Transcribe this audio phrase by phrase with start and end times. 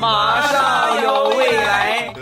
[0.00, 2.12] 马上有未来。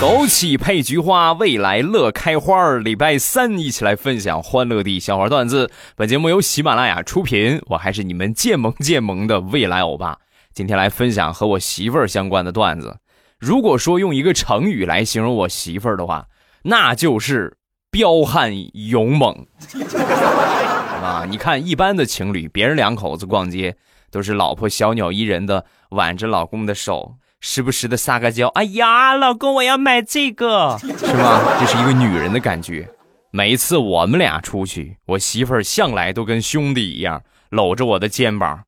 [0.00, 2.76] 枸杞配菊花，未来乐开花。
[2.78, 5.70] 礼拜三一起来分享欢乐的笑话段子。
[5.94, 10.18] 本节目由喜马拉雅出品，我还是你们渐萌渐萌的未来欧巴。
[10.54, 12.98] 今天来分享和我媳妇儿相关的段子。
[13.38, 16.26] 如果说用一个成语来形容我媳妇儿的话，
[16.62, 17.56] 那就是
[17.90, 19.46] 彪悍勇猛。
[21.02, 23.76] 啊，你看一般的情侣，别人两口子逛街
[24.10, 27.16] 都是老婆小鸟依人的挽着老公的手。
[27.44, 31.40] 时不时的撒个娇，哎呀，老公，我要买这个，是吗？
[31.58, 32.88] 这是一个女人的感觉。
[33.32, 38.62] 每一次我们俩出去，我媳妇儿向来都跟兄弟一样搂着我的肩膀，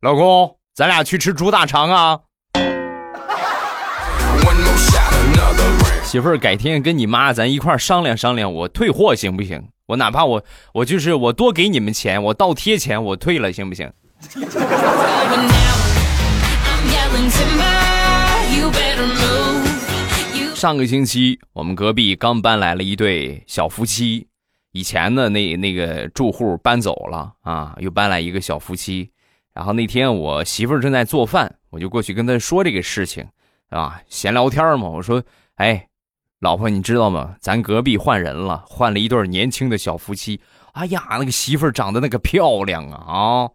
[0.00, 2.18] 老公，咱俩去吃猪大肠啊！
[6.02, 9.68] 媳妇儿，改天跟你妈咱一块商量商量，我退货行不行？
[9.86, 13.88] 我哪怕我我就是我多给你们钱，我倒贴钱，我退了行不行？
[20.56, 24.26] 上个星期，我们隔壁刚搬来了一对小夫妻。
[24.72, 29.12] 以前的，那那个住户搬走了啊，又搬来一个小夫妻。
[29.54, 33.24] 然后那天我媳妇儿正在做饭，我就过去跟她说这个事情，
[33.70, 34.88] 啊，闲聊天嘛。
[34.88, 35.22] 我说
[35.56, 35.86] ：“哎，
[36.40, 37.36] 老婆，你知道吗？
[37.40, 40.40] 咱隔壁换人了，换了一对年轻的小夫妻。
[40.72, 43.48] 哎呀，那个媳妇儿长得那个漂亮啊啊！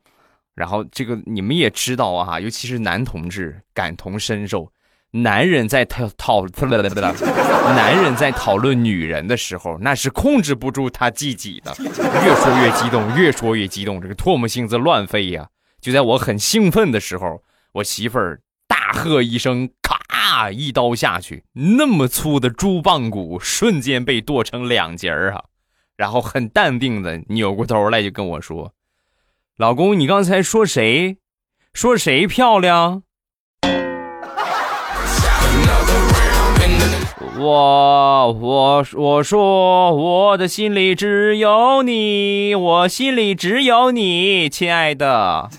[0.55, 4.71] 然后这个你们也知道啊，尤其是男同志感同身受。”
[5.11, 15.47] 男人在讨讨，男人在讨论女人的时候，那是控制不住他自己的，越说越激动，越说越激动，这个唾沫星子乱飞呀！
[15.81, 25.45] 就在我很兴奋的时候，我媳妇儿大喝一声，咔，一刀下去，那么粗的猪棒骨瞬间被剁成两截儿啊！
[25.95, 28.73] 然后很淡定的扭过头来就跟我说
[29.57, 31.17] ：“老公，你刚才说谁？
[31.73, 33.03] 说谁漂亮？”
[37.41, 45.49] 我我我说我的心里只有你，我心里只有你，亲爱的。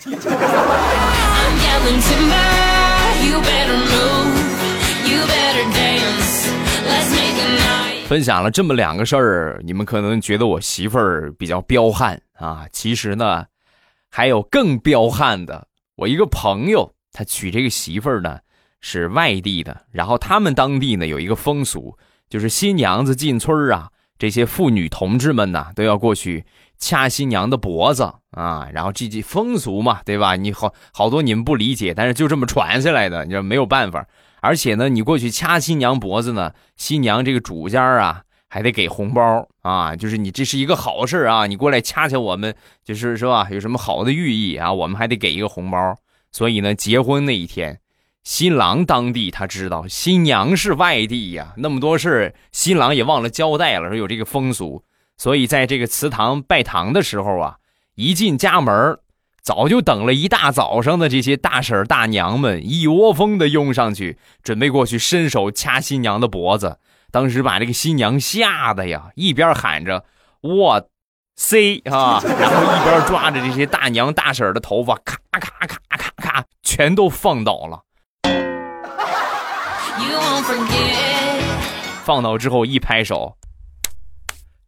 [8.06, 13.46] 分享了这么两个事儿，你们可能觉得我媳妇儿比较彪悍啊，其实呢，
[14.10, 15.66] 还有更彪悍的。
[15.96, 18.38] 我一个朋友，他娶这个媳妇儿呢。
[18.80, 21.96] 是外地的，然后他们当地呢有一个风俗，
[22.28, 26.44] 就是新娘子进村啊，这些妇女同志们呢都要过去
[26.78, 30.36] 掐新娘的脖子啊，然后这这风俗嘛，对吧？
[30.36, 34.06] 你好好多你们不理解，但是就这么传下来的，你说没有办法。
[34.40, 43.46] 而且呢，你过去掐新娘脖子呢，新娘这个主家啊还得给红包啊，就是你这是一个好事啊，你过来掐掐我们，就是是吧？
[43.50, 44.72] 有什么好的寓意啊？
[44.72, 45.94] 我们还得给一个红包。
[46.32, 47.78] 所以呢，结婚那一天。
[48.22, 54.84] 新郎当地他知道新娘是外地呀，那么多事新郎也忘了交代了，说有这个风俗，
[55.16, 57.56] 所以在这个祠堂拜堂的时候啊，
[57.94, 58.98] 一进家门，
[59.42, 66.78] 早就等了一大早上的这些大婶大娘们一窝蜂的拥上去，准备过去伸手掐新娘的脖子。
[67.10, 70.04] 当时把这个新娘吓得呀，一边喊着
[70.42, 70.88] “我
[71.36, 77.82] C” ”啊，然 后一边抓着这些大娘大婶的头发，咔咔咔咔咔，全都放倒了。
[82.04, 83.36] 放倒之后一拍手，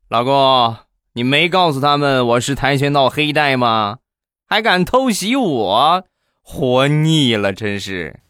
[0.09, 0.77] 老公，
[1.15, 3.99] 你没告诉他们我是跆拳道黑带吗？
[4.47, 6.05] 还敢偷袭我，
[6.43, 8.21] 活腻了，真是。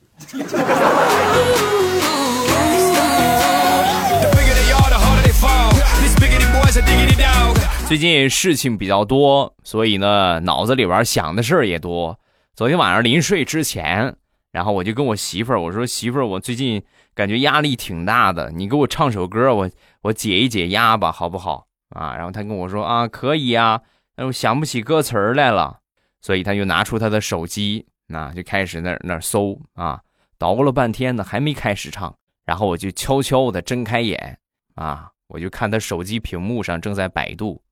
[7.87, 12.19] 最近事情比较多，所以呢，脑子里边想的事儿也多。
[12.57, 14.17] 昨天晚上临睡之前。
[14.53, 19.71] 然后我就跟我媳妇儿我说：“媳妇儿，我最近感觉压力挺大的，你给我唱首歌，我
[20.03, 21.67] 我解一解压吧，好不好？”
[21.97, 23.81] 啊，然后她跟我说：“啊，可以啊。”
[24.15, 25.81] 但我想不起歌词来了，
[26.21, 30.03] 所以他就拿出他的手机，那就开始那那搜啊，
[30.37, 32.15] 捣鼓了半天呢，还没开始唱。
[32.45, 34.39] 然后我就悄悄的睁开眼，
[34.75, 37.63] 啊，我就看他手机屏幕上正在百度，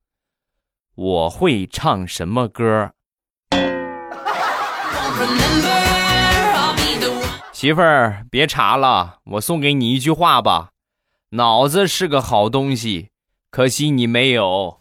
[0.95, 2.91] 我会唱什么歌。
[7.61, 10.69] 媳妇儿，别查了，我送给你一句话吧：
[11.29, 13.09] 脑子是个好东西，
[13.51, 14.79] 可惜你没有。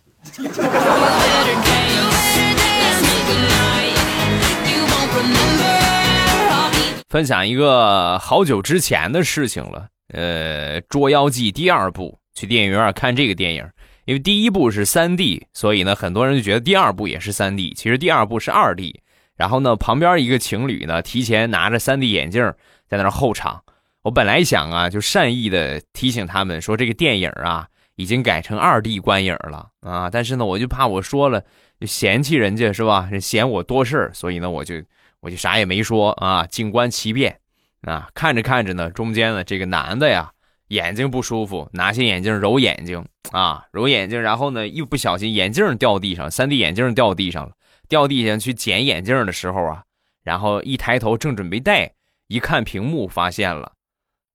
[7.10, 9.88] 分享一个好久之前的事情了。
[10.14, 13.62] 呃，《捉妖记》第二部，去电影院看这个电影，
[14.06, 17.74] 因为第一部是三 D，所以呢，很多人就觉得第二部也是三 D。
[17.74, 19.02] 其实第二部是二 D。
[19.40, 22.52] 然后呢，旁边一个情侣呢，提前拿着三 D 眼镜
[22.86, 23.64] 在那候场。
[24.02, 27.66] 我本来想啊，就善意的提醒他们说，这个电影啊，
[27.96, 30.10] 已经改成二 D 观影了啊。
[30.10, 31.42] 但是呢，我就怕我说了
[31.80, 33.08] 就嫌弃人家是吧？
[33.18, 34.74] 嫌我多事儿，所以呢，我就
[35.20, 37.38] 我就啥也没说啊，静观其变
[37.80, 38.10] 啊。
[38.12, 40.32] 看着看着呢，中间呢，这个男的呀，
[40.68, 43.02] 眼睛不舒服，拿起眼镜揉眼睛
[43.32, 47.52] 啊，揉眼睛，然后呢，一不小心眼镜掉地上，三 D 眼镜掉地上了。
[47.90, 49.82] 掉地下去捡眼镜的时候啊，
[50.22, 51.90] 然后一抬头正准备戴，
[52.28, 53.72] 一看屏幕发现了，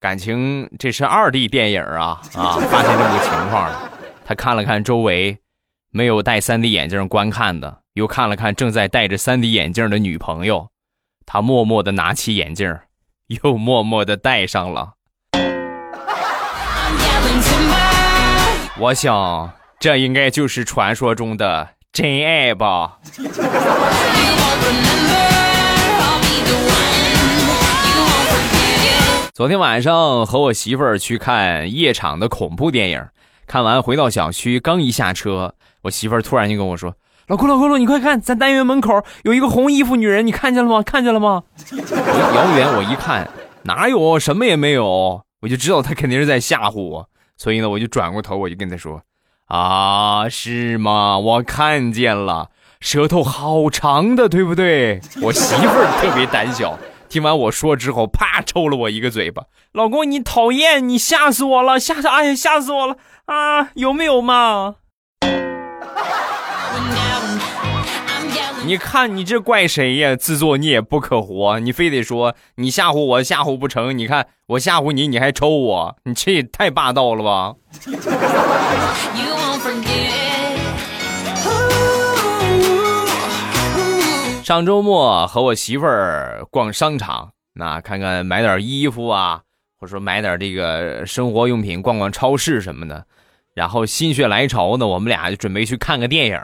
[0.01, 2.59] 感情这是二 D 电影啊啊！
[2.69, 3.89] 发现这么个情况了，
[4.25, 5.37] 他看了看周围，
[5.89, 10.69] 没有戴三 D 眼镜观看的，又看了看正在戴着三 D 眼镜的女朋友，
[11.25, 12.77] 他默默的拿起眼镜，
[13.27, 14.95] 又默默的戴上了。
[18.77, 21.74] 我想，这应该就是传说中的。
[21.95, 22.99] 真爱吧！
[29.33, 33.01] 昨天晚上和我媳妇儿去看夜场的恐怖电影，
[33.47, 36.93] 看完回到小区，刚一下车，我媳妇儿突然就跟我说
[37.27, 40.83] ：“老公，老公，你快看，咱单元门口有一个红衣服女人，你看见了吗？
[40.83, 43.29] 看见了吗？”遥远我一看，
[43.63, 49.01] 哪有什么也没有，我就知道她肯定是在吓唬我，所以呢，我就转过头，我就跟她说。
[49.47, 51.17] 啊，是吗？
[51.19, 52.49] 我看见了，
[52.79, 55.01] 舌头好长的，对不对？
[55.21, 56.77] 我媳妇儿特别胆小，
[57.07, 59.43] 听完我说之后，啪抽了我一个嘴巴。
[59.71, 62.07] 老公，你讨厌，你吓死我了，吓死！
[62.07, 63.69] 哎呀，吓死我了啊！
[63.75, 64.75] 有没有嘛？
[68.65, 70.15] 你看你这怪谁呀？
[70.15, 71.59] 自作孽不可活！
[71.59, 73.95] 你非得说你吓唬我，吓唬不成？
[73.95, 77.53] 你看我吓唬你，你还抽我，你这也太霸道了吧！
[84.43, 89.41] 上周末和我媳妇儿逛商场，那看看买点衣服啊，
[89.79, 93.05] 或者说买点这个生活用品，逛逛超市什么的。
[93.53, 96.41] 然后心血来潮呢，我们俩就准备去看个电影。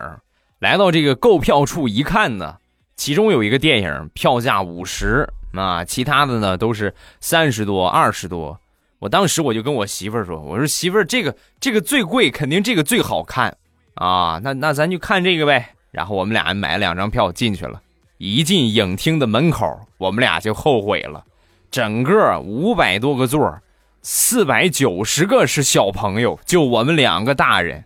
[0.62, 2.58] 来到这个购票处一看呢，
[2.96, 8.60] 其中有一个电影票价五十啊，其他的呢都是三十多、二十多。
[9.00, 13.58] 我当时我就跟我媳妇儿说：“我说媳妇儿，这个这个最贵，肯定这个最好看
[13.96, 17.82] 啊，那那咱就看这个呗。”然后我们俩买了两张票进去了。
[18.20, 19.66] 一进影厅的门口，
[19.98, 21.26] 我们俩就后悔了，
[21.72, 23.60] 整个五百多个座
[24.04, 27.84] 四百九十个是小朋友，就我们两个大人。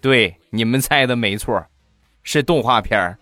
[0.00, 1.60] 对，你们猜的没错。
[2.24, 3.16] 是动画片儿。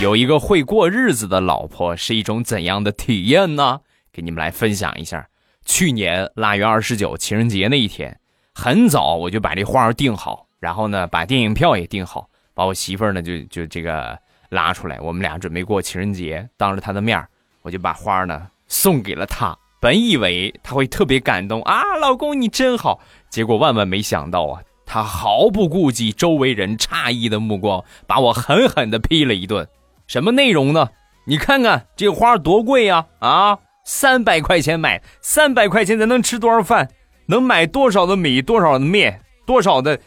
[0.00, 3.80] 有一个会过日子的老婆是一种怎样的体验呢？
[4.12, 5.26] 给你们来分享一下。
[5.64, 8.18] 去年腊月二十九情人节那一天，
[8.54, 14.16] 很早我就把这花儿订好，然后呢把电影票也订好，把我媳妇儿呢就就这个
[14.50, 17.26] 拉出来，我们俩准备过情人节，当着她的面
[17.62, 19.56] 我就把花呢送给了她。
[19.80, 23.00] 本以为他会特别感动啊，老公你真好，
[23.30, 29.66] 结果万万没想到啊，他毫不顾及周围人诧异的目光，把我狠狠的批了一顿。
[30.06, 30.88] 什么内容呢？
[31.26, 33.04] 你看看这花多贵呀！
[33.18, 36.88] 啊，三百块钱买，三百块钱咱能吃多少饭？
[37.26, 38.40] 能买多少的米？
[38.40, 39.20] 多少的面？
[39.44, 39.98] 多少的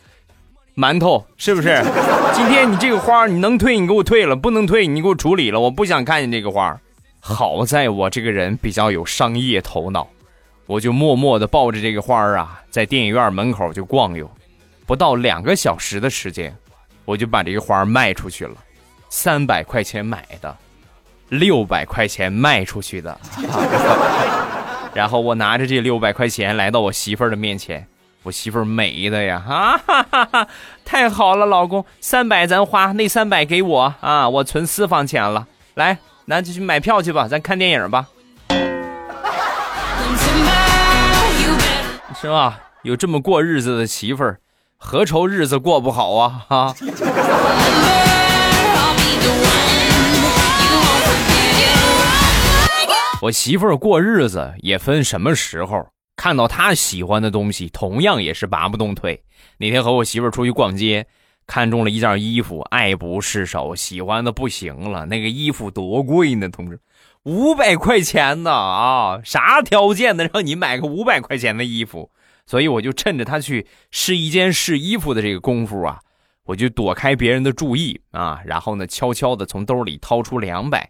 [0.75, 1.25] 馒头？
[1.35, 1.83] 是不是？
[2.33, 6.79] 今天你这个花你能退你给我退了，不能退你给我处理了，我不想看见这个花。
[7.19, 10.07] 好在我这个人比较有商业头脑，
[10.65, 14.29] 我就默默的抱着这个花儿啊，在电影院门口就逛悠，
[14.85, 16.55] 不到两个小时的时间，
[17.05, 18.55] 我就把这个花儿卖出去了，
[19.09, 20.55] 三百块钱买的，
[21.27, 23.19] 六百块钱卖出去的，
[24.93, 27.85] 然后我拿着这六百块钱来到我媳妇儿的面前，
[28.23, 30.47] 我媳妇儿美的呀，啊哈哈哈，
[30.85, 33.93] 太好了，老公，三百咱花，那三百给我。
[33.99, 35.45] 啊，我存私房钱了，
[35.75, 35.97] 来。
[36.29, 38.07] 那就去买票去吧，咱看电影吧，
[42.21, 42.59] 是吧？
[42.83, 44.39] 有这么过日子的媳妇儿，
[44.77, 46.45] 何愁日子过不好啊？
[46.47, 46.75] 哈！
[53.23, 59.23] 我媳妇儿过日子也分什么时候，看到她喜欢的东西，同样也是拔不动腿。
[59.57, 61.07] 那天和我媳妇儿出去逛街。
[61.49, 65.07] 看中了一件衣服，爱不释手，喜欢的不行了。
[65.07, 66.79] 那个衣服多贵呢，同志，
[67.23, 69.19] 五百块钱呢啊！
[69.23, 72.11] 啥条件能让你买个五百块钱的衣服？
[72.45, 75.99] 所以我就趁着他去试衣间试衣服的这个功夫啊，
[76.43, 80.87] 我就躲开别人的注意啊，然后呢，悄悄的从兜里掏出两百，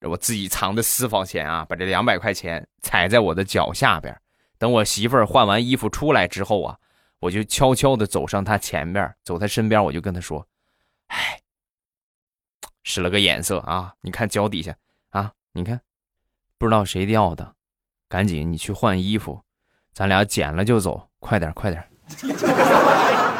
[0.00, 4.16] 我自己藏的私房钱啊，把这两百块钱踩在我的脚下边。
[4.58, 6.76] 等我媳妇儿换完衣服出来之后啊，
[7.20, 10.46] 我就悄悄的走上他前边，走他身边，我就跟他说
[11.08, 11.38] ：“哎，
[12.82, 14.74] 使了个眼色啊，你看脚底下
[15.10, 15.80] 啊，你看，
[16.56, 17.54] 不知道谁掉的，
[18.08, 19.42] 赶紧你去换衣服，
[19.92, 21.84] 咱俩捡了就走，快点快点。”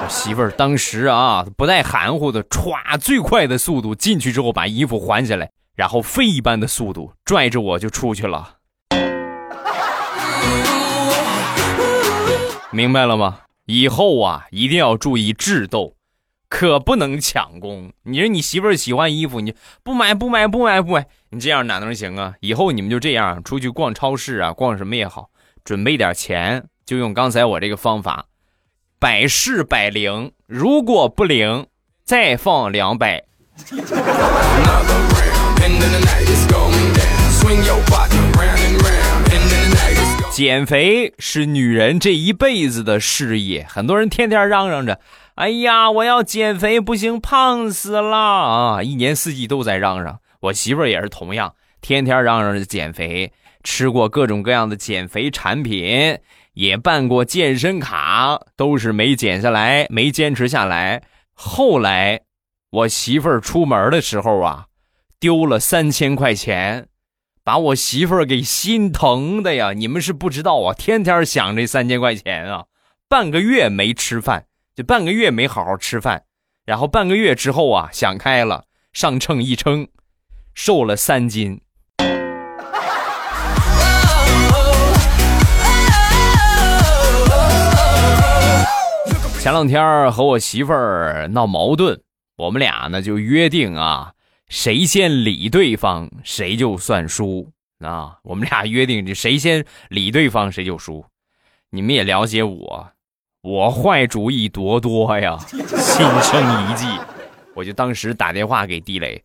[0.03, 8.59] 我媳妇儿当时啊，不带含糊的，歘，最快的速度进去之后把衣服还下来，然后飞一般的速度拽着我就出去了。
[12.71, 13.41] 明白了吗？
[13.71, 15.95] 以后啊，一定要注意智斗，
[16.49, 17.93] 可不能抢功。
[18.03, 22.35] 你说你媳妇儿喜欢衣服，你不买不买不买不买，你这样哪能行啊？
[22.41, 25.31] 以后你们就这样出去逛超市啊，逛什么也好，
[25.63, 28.27] 准备点钱，就用刚才我这个方法，
[28.99, 30.33] 百试百灵。
[30.49, 31.69] 如果不灵，
[32.03, 33.25] 再放两百。
[40.41, 44.99] 减肥是女人这一辈子的事业，很多人天天嚷嚷着
[45.37, 50.19] ：“哎呀，我要减肥，不行，胖死了啊！”一年四季都在嚷嚷。
[50.41, 53.31] 我媳妇儿也是同样，天天嚷嚷着减肥，
[53.65, 56.19] 吃过各种各样的减肥产品，
[56.55, 61.03] 也办过健身卡，都是没减下来，没坚持下来。
[61.35, 62.19] 后来，
[62.71, 64.65] 我媳妇儿出门的时候啊，
[65.21, 66.87] 丢了三千块钱。
[67.43, 69.73] 把我媳妇儿给心疼的呀！
[69.73, 72.67] 你们是不知道啊，天天想这三千块钱啊，
[73.09, 74.45] 半个月没吃饭，
[74.77, 76.25] 就半个月没好好吃饭，
[76.67, 79.89] 然后半个月之后啊，想开了，上秤一称，
[80.55, 81.63] 瘦了三斤。
[89.41, 91.99] 前两天和我媳妇儿闹矛盾，
[92.37, 94.13] 我们俩呢就约定啊。
[94.51, 97.49] 谁先理对方，谁就算输
[97.85, 98.17] 啊！
[98.25, 101.05] 我们俩约定， 谁先理对方，谁就输。
[101.71, 102.91] 你们也了解我，
[103.43, 106.85] 我坏主意多多呀， 心生一计。
[107.55, 109.23] 我就当时打电话给地雷，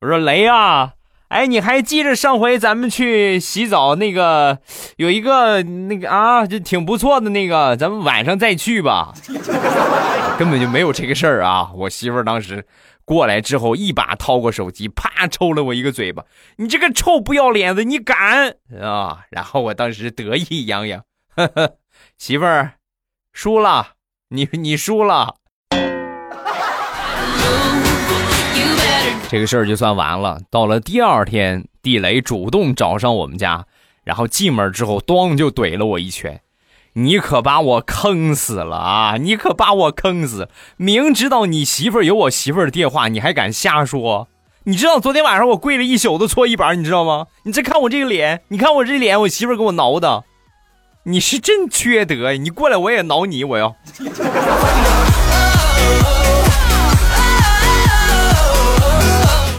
[0.00, 0.92] 我说：“雷啊，
[1.26, 4.60] 哎，你还记着上回咱们去洗澡那个，
[4.96, 9.12] 有一个那个啊，就挺不错的那个，咱们晚上再去吧。
[10.38, 11.72] 根本就没有这个事儿啊！
[11.74, 12.64] 我媳妇儿当时。”
[13.08, 16.26] 过来之后，一把掏过手机，啪抽了我一个嘴巴。
[16.56, 19.24] 你这个臭不要脸的，你敢啊！
[19.30, 21.02] 然后我当时得意洋洋，
[21.34, 21.76] 呵呵，
[22.18, 22.74] 媳妇儿，
[23.32, 23.92] 输了，
[24.28, 25.36] 你你输了。
[29.30, 30.42] 这个事儿就算完了。
[30.50, 33.64] 到了第二天，地雷主动找上我们家，
[34.04, 36.42] 然后进门之后，咣就怼了我一拳。
[36.94, 39.16] 你可把我坑死了啊！
[39.18, 40.48] 你可把我坑死！
[40.76, 44.26] 明知道你媳妇有我媳妇的电话，你还敢瞎说？
[44.64, 47.26] 你知道昨天晚上我跪了一宿的搓衣板，你知道吗？
[47.44, 50.24] 你再看我这个脸，你看我这脸，我媳妇给我挠的。
[51.04, 52.38] 你是真缺德呀！
[52.40, 53.76] 你过来我也挠你，我要。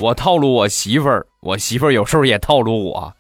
[0.01, 3.13] 我套路我媳妇儿，我媳妇儿有时候也套路我。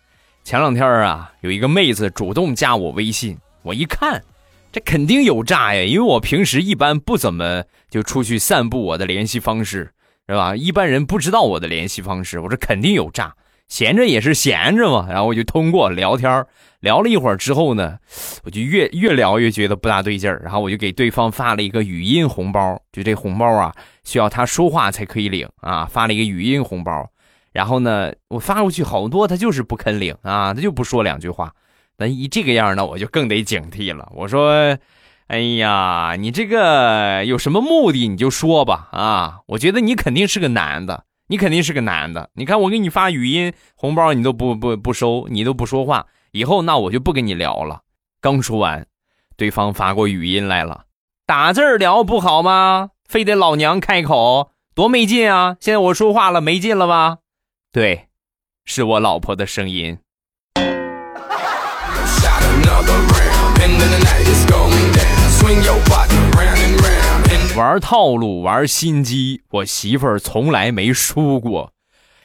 [0.43, 3.37] 前两天啊，有一个妹子主动加我微信。
[3.69, 4.23] 我一看，
[4.71, 5.83] 这肯定有诈呀！
[5.83, 9.91] 因为我平时一般不怎么就出去散布我的联系方式，
[10.27, 10.55] 是吧？
[10.55, 13.35] 一般人不知道我的联系方式，我说肯定有诈。
[13.67, 16.43] 闲着也是闲着嘛，然后我就通过聊天
[16.79, 17.99] 聊了一会儿之后呢，
[18.43, 23.71] 我就越越聊越觉得不大对劲儿，然后我就给对方发了一个语音红包，就这红包啊
[24.03, 27.07] 需要他说话才可以领啊，发了一个语音红包，
[27.51, 31.53] 然后呢我发过去好多，他就是不肯领啊，他就不说两句话。
[31.99, 34.09] 那一这个样那我就更得警惕了。
[34.15, 34.77] 我说
[35.27, 38.87] ：“哎呀，你这个有什么目的你就说吧。
[38.93, 42.29] 啊，我觉得你肯定是个男的，你肯定是个男的。
[42.35, 46.07] 你看我给你发语音红包，你都不不不收，你都不说话。
[46.31, 47.81] 以后那我就不跟你聊了。”
[48.21, 48.87] 刚说完，
[49.35, 50.85] 对方发过语音来了
[51.27, 52.91] ：“打字聊不好吗？
[53.09, 55.57] 非得老娘开口，多没劲啊！
[55.59, 57.17] 现在我说话了，没劲了吧？
[57.73, 58.07] 对，
[58.63, 59.97] 是我老婆的声音。”
[67.55, 71.73] 玩套路，玩心机，我媳妇儿从来没输过。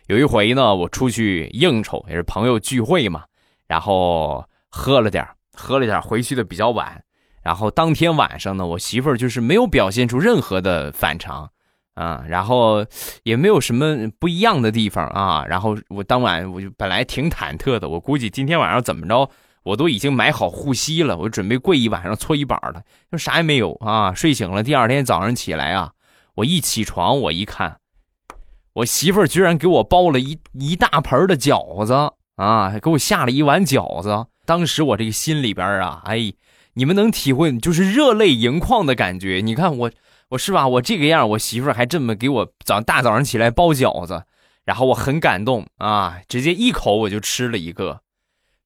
[0.07, 3.25] 有一回呢，我出去应酬，也是朋友聚会嘛，
[3.67, 7.03] 然后喝了点喝了点回去的比较晚。
[7.43, 11.51] 然后当天晚上呢，我媳妇儿就是没有表现出任何的反常
[11.95, 12.87] 啊，然后
[13.25, 15.45] 也没有什么不一样的地方啊。
[15.49, 19.29] 然后我当晚我就本来挺忐忑的，我估计今天晚上怎么着。
[19.65, 24.15] 我都已经买好护膝了，我准备跪一晚上搓衣板了，就啥也没有啊！
[24.15, 25.93] 睡醒了，第二天早上起来啊，
[26.37, 27.79] 我一起床，我一看，
[28.75, 34.27] 我媳妇儿居然给我包了一一大盆的饺子啊，给我下了一碗饺子。
[34.45, 36.35] 当时我这个心里边啊，哎，
[36.75, 39.41] 你们能体会就是热泪盈眶的感觉。
[39.43, 39.91] 你看我，
[40.29, 40.69] 我是吧？
[40.69, 44.25] 我这个样，我媳妇儿还这么给我早大早上起来包饺子，
[44.67, 48.03] 然后我很感动啊，直接一口我就吃了一个。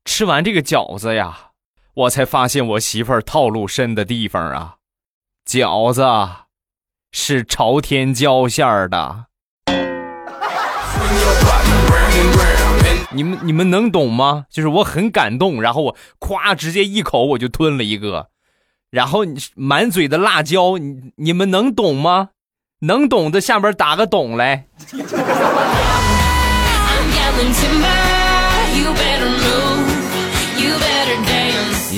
[0.08, 1.50] 吃完这个饺子呀，
[1.92, 4.76] 我才发现我媳妇儿套路深的地方啊，
[5.46, 6.02] 饺子
[7.12, 9.26] 是朝天椒馅儿的。
[13.10, 14.46] 你们你们能懂吗？
[14.50, 18.30] 就是我很感动，然后我咵直接一口我就吞了一个，
[18.90, 22.30] 然后满嘴的辣椒，你你们能懂吗？
[22.80, 24.64] 能懂的下边打个懂来。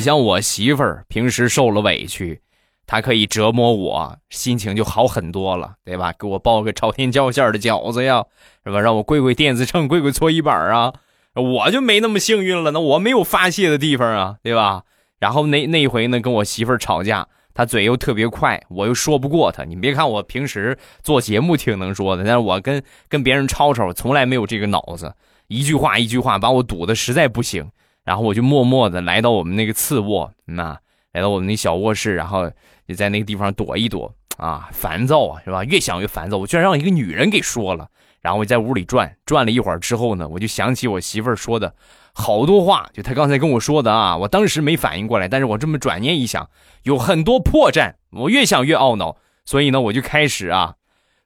[0.00, 2.40] 你像我媳妇儿，平时受了委屈，
[2.86, 6.10] 她可以折磨我，心情就好很多了，对吧？
[6.18, 8.24] 给我包个朝天椒馅的饺子呀，
[8.64, 8.80] 是吧？
[8.80, 10.94] 让我跪跪电子秤，跪跪搓衣板啊，
[11.34, 14.84] 我就没那么幸运了，那我没有发泄的地方啊，对吧？
[15.18, 19.64] 然后那那回呢，跟我媳妇儿吵架，她嘴又特别快，我又说不过她。
[19.64, 25.14] 你别看我平时做节目挺能说的，但是我跟跟别人吵吵，从来没有这个脑子，
[25.48, 27.70] 一句话一句话把我堵的实在不行。
[28.10, 30.76] 然后我就默默的来到我们那个次卧，那
[31.12, 32.50] 来到我们那小卧室，然后
[32.88, 35.62] 就在那个地方躲一躲啊，烦躁啊，是吧？
[35.62, 37.88] 越想越烦躁，我居然让一个女人给说了。
[38.20, 41.72] 然后我在屋里转转了一会儿之后呢，我就想起我媳妇儿说的
[42.12, 46.50] 好多话，就她刚才跟我说的啊，我当时没反应过来，但是我这么转念一想，
[46.82, 50.74] 有很多破绽，我越想越懊恼，所以呢，我就开始啊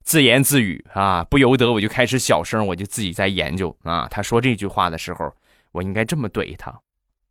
[0.02, 5.32] 自言自语啊，不由得我就开始小声，我就自己在研究啊，她说这句话的时候。
[5.74, 6.72] 我应该这么怼他，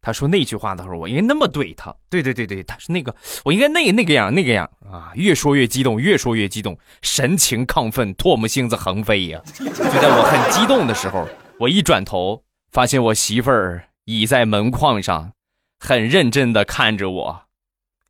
[0.02, 1.96] 他说那句话的时候，我应该那么怼他。
[2.10, 5.14] 对对对对，他是那个，我应该那那个样那个样啊！
[5.16, 9.42] 越说越激动，越说越激动，神情亢奋，唾沫星子横飞呀！
[9.56, 11.26] 就在我很激动的时候，
[11.58, 15.32] 我一转头，发现我媳妇儿倚在门框上，
[15.80, 17.44] 很认真的看着我，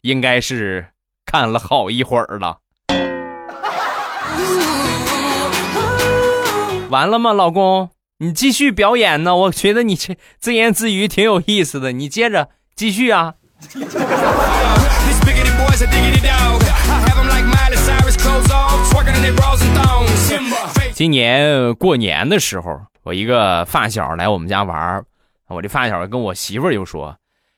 [0.02, 0.88] 应该是
[1.28, 2.62] 看了好一会儿了。
[6.90, 7.92] 完了吗，老公？
[8.24, 13.34] 你继续表演呢，我觉得你这自言自语挺有意思的，你接着继续啊。
[20.94, 25.04] 今年过年的时候，我一个发小来我们家玩
[25.50, 27.18] 我这发小跟我媳妇儿就说：“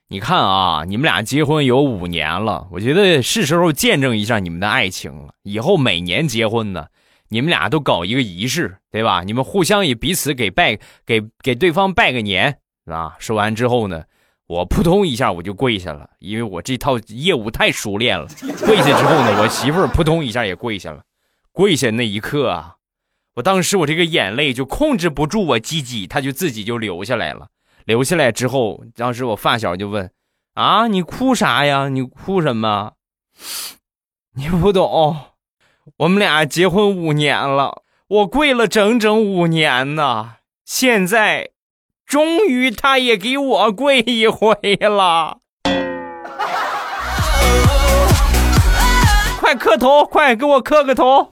[0.10, 5.36] 你看啊，你们俩结婚有五年了，我觉得是时候见证一下你们的爱情了。
[5.44, 6.88] 以后每年结婚呢。”
[7.36, 9.22] 你们俩都搞一个仪式，对吧？
[9.22, 13.14] 你们互相也彼此给拜，给给对方拜个年，啊！
[13.20, 14.06] 说完之后呢，
[14.48, 18.26] 我扑通一下我就跪下了，因为我这套业务太熟练了。
[18.66, 21.04] 跪下之后呢，我媳妇儿扑通一下也跪下了。
[21.52, 22.76] 跪下那一刻啊，
[23.36, 27.48] 我当时我这个眼泪就控制不住，我唧唧，他就自己就流下来了。
[27.84, 30.10] 流下来之后，当时我发小就问
[30.56, 31.90] ：“啊，你哭啥呀？
[31.90, 32.94] 你哭什么？
[34.36, 35.18] 你不懂。”
[35.98, 41.52] 我们俩结婚五年了，我跪了整整五年呢，现在
[42.08, 45.42] 终于他也给我跪一回了。
[49.40, 51.32] 快磕头，快给我磕个头。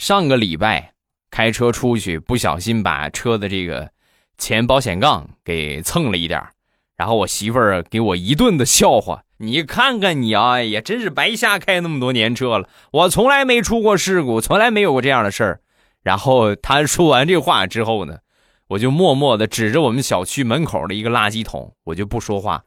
[0.00, 0.94] 上个礼拜
[1.30, 3.90] 开车出去，不小心把车的这个
[4.36, 6.50] 前保险杠给蹭了一点儿
[6.96, 12.68] 然后我媳妇儿给我一顿的笑话，你看看你，哎呀，真是白瞎开那么多年车了。
[12.92, 15.60] 我从来没出过事故，从来没有过这样的事儿。
[16.02, 18.18] 然后他说完这话之后呢，
[18.68, 22.64] 我就默默的指着我们小区门口的一个垃圾桶，我就不说话。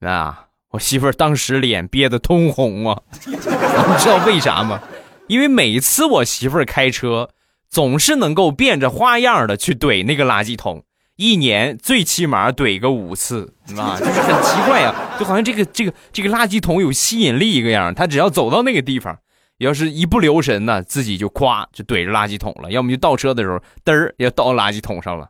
[0.00, 4.80] 啊，我媳妇儿当时脸憋得通红啊， 你知道为啥吗？
[5.28, 7.30] 因为每次我媳妇儿开车，
[7.68, 10.84] 总是能够变着花样的去怼那个垃圾桶。
[11.16, 19.18] 一年最起码怼个五次， 啊，就是很奇怪呀，就好像这个这个这个垃圾桶有吸引力一个样，他只要走到那个地方，
[19.58, 25.28] 要是一不留神呢，自己就咵就怼着垃圾桶了，要么就倒车的时候嘚儿要倒垃圾桶上了。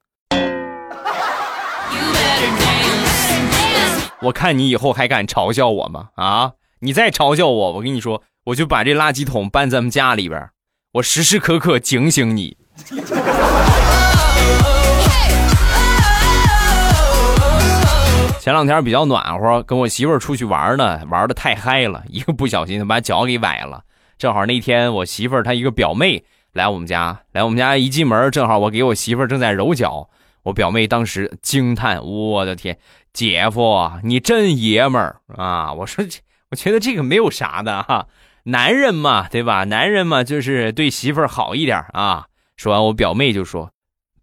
[4.22, 6.08] 我看你以后还敢嘲笑我吗？
[6.16, 10.48] 啊，你再嘲笑我，我跟你说，我就把这垃圾桶搬咱们家里边，
[10.94, 12.56] 我时时刻刻警醒你。
[18.46, 23.82] 前两天比较暖和，跟我媳妇儿出去玩呢，玩的太嗨了，一个不小心把脚给崴了。
[24.18, 30.08] 正好那天我媳妇儿她一个表妹来我们家，来我们家一进门，正好我给我媳妇儿正在揉脚，
[30.44, 32.78] 我表妹当时惊叹：“我的天，
[33.12, 36.04] 姐夫你真爷们儿啊！”我说
[36.52, 38.06] ：“我觉得这个没有啥的哈，
[38.44, 39.64] 男人嘛，对吧？
[39.64, 43.72] 男人嘛，就是对媳妇儿好一点啊。”说完，我表妹就说：“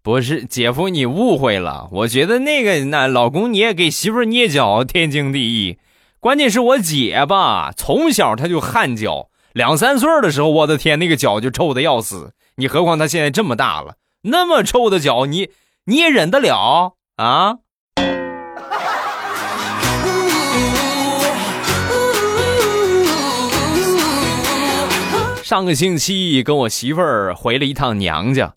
[0.04, 1.88] 不是姐夫，你误会了。
[1.90, 5.78] 我觉得那个那老公你也给媳妇捏脚，天经地义。
[6.20, 12.34] 关键是我姐吧，从小她就汗脚，两三岁的时候，我的天，那个脚就臭的要死。
[12.56, 15.48] 你何况她现在这么大了，那么臭的脚，你。”
[15.86, 17.56] 你也忍得了啊？
[25.42, 28.54] 上个星期跟我媳妇儿回了一趟娘家，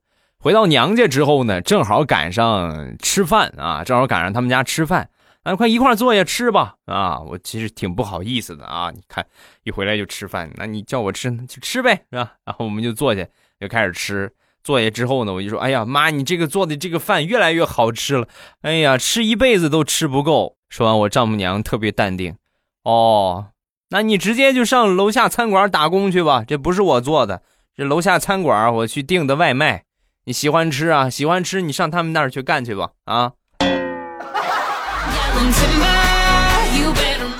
[0.47, 5.09] 回到娘家之后呢，正好赶上吃饭啊，正好赶上他们家吃饭，
[5.43, 7.19] 啊，快一块坐下吃吧啊！
[7.19, 9.25] 我其实挺不好意思的啊，你看
[9.65, 12.31] 一回来就吃饭，那你叫我吃就吃呗，是吧？
[12.45, 13.25] 然后我们就坐下
[13.59, 14.31] 就开始吃。
[14.63, 18.25] 坐下之后呢，我就说：“哎呀，妈，你这个做的这个饭越来越好吃了，
[18.61, 22.37] 哎呀，吃一辈子都吃不够。”说完，我丈母娘特别淡定
[22.83, 23.47] ：“哦，
[23.89, 27.41] 那你直接就上楼下餐馆打工去吧，这不是我做的，
[27.75, 29.83] 这楼下餐馆我去订的外卖。
[30.27, 31.09] 你喜欢吃啊？
[31.09, 33.31] 喜欢吃，你上他们那儿去干去吧。”啊！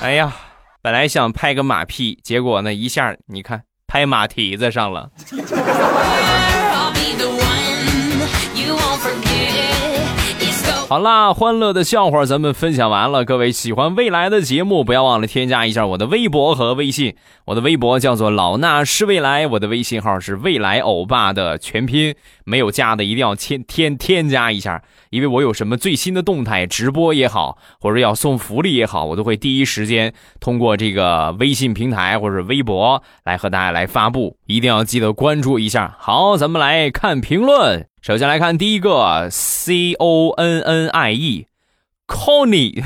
[0.00, 0.34] 哎呀，
[0.80, 5.10] 本来想拍个马屁，结果呢，一下你看拍马蹄子上了。
[10.88, 13.22] 好啦，欢乐的笑话咱们分享完了。
[13.22, 17.14] 各位喜欢未来的节目，不要忘了添加一下我的微博和微信。
[17.44, 22.14] 我的微博叫做老衲是未来，我的微信号是未来欧巴的全拼。
[22.48, 35.94] 没有加的一定要添添添加一下，因为我有什么最新的动态，直播也好，或者要送福利也好，我都会第一时间通过这个微信平台或者微博来和大家来发布，一定要记得关注一下。
[35.98, 37.86] 好，咱们来看评论。
[38.00, 41.47] 首先来看第一个，C O N N I E
[42.08, 42.82] E，Conny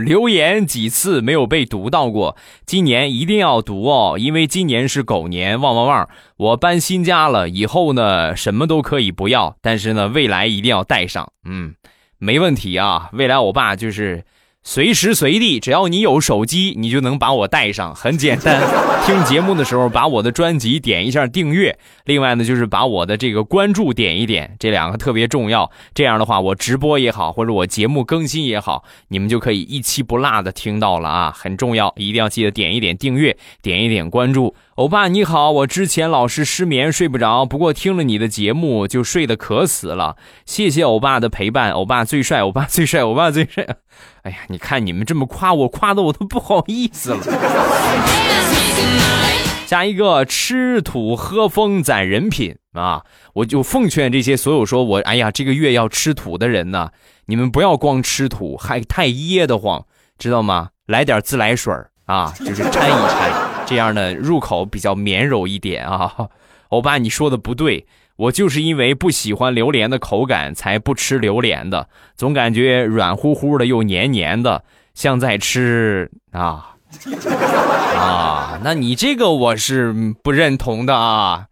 [0.00, 6.08] 留言几次没有被读到过，今年一定要读哦，因为今年是狗年，旺旺旺！
[6.36, 11.74] 我搬新家了，以后呢什么都可以不要，但是呢未来一定要带上，嗯，
[12.18, 14.24] 没问题啊，未来我爸就是。
[14.66, 18.62] 随时随地，只要你有手机，你就能把我带上，很简单。
[19.04, 21.78] 听节目的时候，把我的专辑点一下订阅。
[22.04, 25.70] 另外呢，就是把我的这个关注点一点，这两个特别重要。
[25.94, 34.54] 这样的话，我直播也好，或者我节目更新也好，你们就可以一期不落的听到了啊，很重要，一定要记得点一点订阅，点一点关注。
[34.74, 40.16] 欧巴你好，我之前老是失眠睡不着，不过听了你的节目就睡得可死了。
[40.44, 43.64] 谢谢欧巴的陪伴，欧巴最帅，欧巴最帅，欧巴最帅。
[44.24, 47.20] 哎呀，你看你们这么夸我，夸的我都不好意思了。
[49.66, 53.04] 下一个吃土喝风攒人品啊！
[53.32, 56.90] 我就奉劝这些所有说我哎呀这个月要吃土的人呢，
[57.26, 59.86] 你们不要光吃土，还太噎得慌，
[60.18, 60.68] 知道吗？
[60.86, 61.72] 来点自来水
[62.04, 63.32] 啊，就是掺一掺。
[63.66, 66.28] 这样呢，入口比较绵柔一点啊。
[66.68, 71.88] 欧巴，你说的不对，我就是因为不喜欢榴莲的口感，才不吃榴莲的。
[72.14, 76.73] 总感觉软乎乎的又黏黏的，像在吃啊
[77.98, 78.58] 啊！
[78.62, 81.46] 那你这个我是不认同的啊。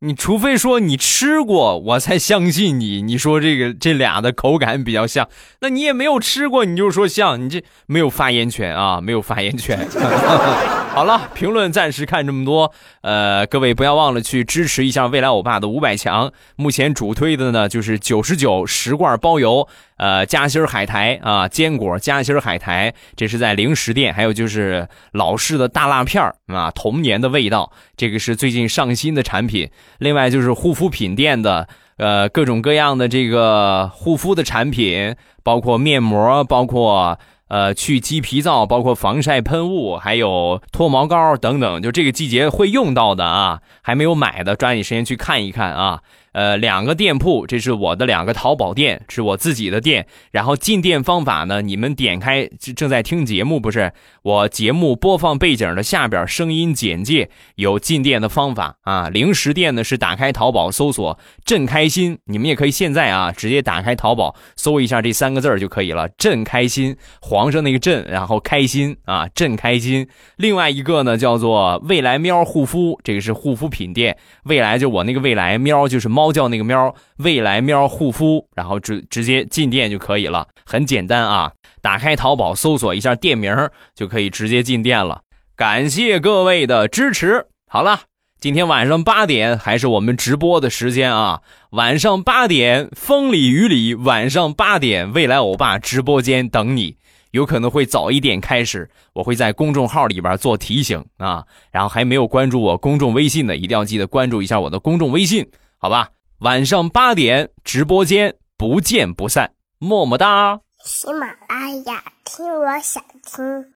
[0.00, 3.02] 你除非说你吃过，我才相信你。
[3.02, 5.28] 你说这个这俩的口感比较像，
[5.60, 9.76] 那你也没有吃过，你就说像，你这没有发言权啊，没有发言权。
[10.94, 12.72] 好了，评论暂时看这么多。
[13.00, 16.32] 呃，各位不要忘了去支持一下未来欧巴的五百强。
[16.54, 19.66] 目前主推的呢就是九十九十罐包邮，
[19.98, 24.14] 呃，夹心海苔啊，坚果夹心海苔，这是在零食店。
[24.14, 29.70] 还有就是老式的大辣片啊，童年的味道，这个是最近上新的产品。
[29.98, 37.18] 另外就是护肤品店的，呃，各种各样的这个护肤的产品，包括面膜，包括。
[37.48, 46.02] 呃，去鸡皮皂，包括防晒喷雾，还有脱毛膏等等，就这个季节会用到的啊，还没有买的，抓紧时间去看一看啊。
[46.38, 50.06] 呃，两个店铺，这是我的两个淘宝店，是我自己的店。
[50.30, 53.92] 然后进店方法呢，你们点开正在听节目不是？
[54.22, 59.08] 我节目播放背景的下边声音简介有进店的方法啊。
[59.08, 70.06] 零食店呢是打开淘宝搜索“朕开心”，你们也可以现在啊直接打开淘宝搜一下这三个字就可以了，“朕开心”，皇上那个“朕”，然后开心啊，“朕开心”。
[70.38, 76.27] 另外一个呢叫做“未来喵护肤”，这个是护肤品店，未来就我那个未来喵就是猫。
[76.28, 81.50] 猫叫那个喵，未来喵护肤，然后直直接进店就可以了，很简单啊！
[81.80, 83.56] 打开淘宝搜索一下店名，
[83.94, 85.22] 就可以直接进店了。
[85.56, 87.46] 感谢各位的支持。
[87.66, 88.00] 好了，
[88.38, 91.40] 今天晚上八点还是我们直播的时间啊！
[91.70, 96.98] 晚上八点，风里雨里，晚上八点，未来欧巴直播间等你。
[97.30, 101.44] 有可能会早一点开始，我会在公众号里边做提醒啊。
[101.70, 106.08] 然后还没有关注我公众微信的，一定要记得关注一下我的公众微信，好吧？
[106.40, 110.60] 晚上八点直播间不见不散，么么哒！
[110.84, 113.74] 喜马拉雅听，我想听。